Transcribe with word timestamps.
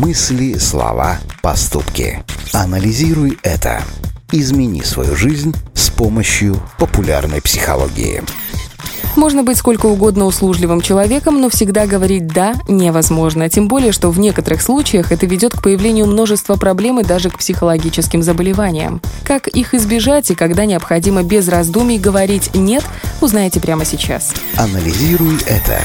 Мысли, 0.00 0.54
слова, 0.56 1.18
поступки. 1.42 2.24
Анализируй 2.54 3.38
это. 3.42 3.82
Измени 4.32 4.80
свою 4.80 5.14
жизнь 5.14 5.54
с 5.74 5.90
помощью 5.90 6.56
популярной 6.78 7.42
психологии. 7.42 8.22
Можно 9.14 9.42
быть 9.42 9.58
сколько 9.58 9.84
угодно 9.84 10.24
услужливым 10.24 10.80
человеком, 10.80 11.38
но 11.38 11.50
всегда 11.50 11.86
говорить 11.86 12.28
«да» 12.28 12.54
невозможно. 12.66 13.50
Тем 13.50 13.68
более, 13.68 13.92
что 13.92 14.10
в 14.10 14.18
некоторых 14.18 14.62
случаях 14.62 15.12
это 15.12 15.26
ведет 15.26 15.52
к 15.52 15.62
появлению 15.62 16.06
множества 16.06 16.56
проблем 16.56 16.98
и 17.00 17.04
даже 17.04 17.28
к 17.28 17.36
психологическим 17.36 18.22
заболеваниям. 18.22 19.02
Как 19.26 19.48
их 19.48 19.74
избежать 19.74 20.30
и 20.30 20.34
когда 20.34 20.64
необходимо 20.64 21.22
без 21.22 21.46
раздумий 21.46 21.98
говорить 21.98 22.54
«нет», 22.54 22.84
узнаете 23.20 23.60
прямо 23.60 23.84
сейчас. 23.84 24.32
Анализируй 24.56 25.36
это. 25.46 25.78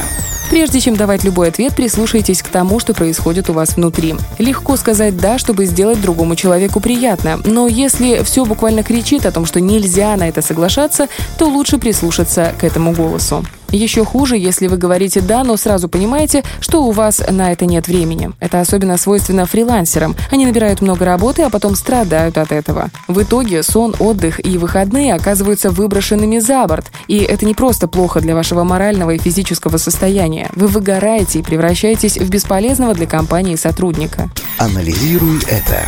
Прежде 0.50 0.80
чем 0.80 0.96
давать 0.96 1.24
любой 1.24 1.50
ответ, 1.50 1.76
прислушайтесь 1.76 2.42
к 2.42 2.50
тому, 2.50 2.80
что 2.80 2.94
происходит 2.94 3.50
у 3.50 3.54
вас 3.54 3.76
внутри. 3.76 4.16
Легко 4.38 4.78
сказать 4.78 5.18
«да», 5.18 5.38
чтобы 5.38 5.66
сделать 5.66 6.02
другому 6.02 6.36
человеку 6.36 6.80
приятно, 6.80 7.40
но 7.46 7.68
если 7.68 8.24
все 8.24 8.46
буквально 8.46 8.84
кричит 8.84 9.26
о 9.26 9.32
том, 9.32 9.46
что 9.46 9.60
нельзя 9.60 10.16
на 10.16 10.30
это 10.30 10.42
соглашаться, 10.42 11.08
то 11.38 11.46
лучше 11.46 11.78
прислушаться 11.78 12.54
к 12.60 12.64
этому 12.64 12.94
голосу. 12.94 13.44
Еще 13.76 14.06
хуже, 14.06 14.38
если 14.38 14.68
вы 14.68 14.78
говорите 14.78 15.20
«да», 15.20 15.44
но 15.44 15.58
сразу 15.58 15.90
понимаете, 15.90 16.44
что 16.62 16.86
у 16.86 16.92
вас 16.92 17.22
на 17.30 17.52
это 17.52 17.66
нет 17.66 17.90
времени. 17.90 18.32
Это 18.40 18.62
особенно 18.62 18.98
свойственно 18.98 19.46
фрилансерам. 19.46 20.16
Они 20.32 20.46
набирают 20.46 20.82
много 20.82 21.04
работы, 21.04 21.42
а 21.42 21.50
потом 21.50 21.76
страдают 21.76 22.38
от 22.38 22.54
этого. 22.54 22.90
В 23.10 23.22
итоге 23.22 23.64
сон, 23.64 23.94
отдых 24.00 24.44
и 24.44 24.58
выходные 24.58 25.14
оказываются 25.14 25.72
выброшенными 25.72 26.40
за 26.40 26.66
борт. 26.68 26.86
И 27.08 27.18
это 27.18 27.46
не 27.46 27.54
просто 27.54 27.90
плохо 27.90 28.22
для 28.22 28.34
вашего 28.34 28.64
морального 28.64 29.12
и 29.12 29.18
физического 29.18 29.76
состояния. 29.76 30.50
Вы 30.56 30.68
выгораете 30.68 31.40
и 31.40 31.44
превращаетесь 31.44 32.18
в 32.18 32.30
бесполезного 32.30 32.94
для 32.94 33.08
компании 33.08 33.58
сотрудника. 33.58 34.30
Анализируй 34.58 35.40
это. 35.50 35.84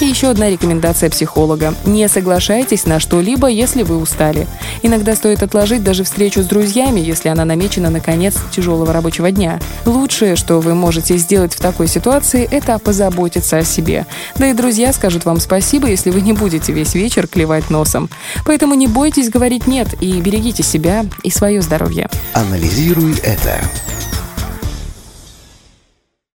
И 0.00 0.04
еще 0.04 0.30
одна 0.30 0.50
рекомендация 0.50 1.10
психолога. 1.10 1.74
Не 1.84 2.08
соглашайтесь 2.08 2.86
на 2.86 2.98
что-либо, 2.98 3.46
если 3.48 3.82
вы 3.82 3.98
устали. 3.98 4.48
Иногда 4.82 5.14
стоит 5.14 5.42
отложить 5.42 5.84
даже 5.84 6.04
встречу 6.04 6.42
с 6.42 6.46
друзьями, 6.46 7.00
если 7.00 7.28
она 7.28 7.44
намечена 7.44 7.90
на 7.90 8.00
конец 8.00 8.34
тяжелого 8.50 8.92
рабочего 8.92 9.30
дня. 9.30 9.60
Лучшее, 9.86 10.36
что 10.36 10.60
вы 10.60 10.74
можете 10.74 11.16
сделать 11.16 11.54
в 11.54 11.60
такой 11.60 11.86
ситуации, 11.86 12.48
это 12.50 12.78
позаботиться 12.78 13.58
о 13.58 13.64
себе. 13.64 14.06
Да 14.36 14.48
и 14.48 14.54
друзья 14.54 14.92
скажут 14.92 15.24
вам 15.24 15.38
спасибо, 15.38 15.88
если 15.88 16.10
вы 16.10 16.20
не 16.20 16.32
будете 16.32 16.72
весь 16.72 16.94
вечер 16.94 17.28
клевать 17.28 17.70
носом. 17.70 18.10
Поэтому 18.44 18.74
не 18.74 18.86
бойтесь 18.86 19.30
говорить 19.30 19.66
«нет» 19.66 19.88
и 20.00 20.20
берегите 20.20 20.62
себя 20.62 21.04
и 21.22 21.30
свое 21.30 21.62
здоровье. 21.62 22.08
Анализируй 22.34 23.14
это. 23.22 23.60